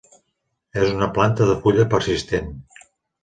[0.85, 2.49] És una planta de fulla persistent.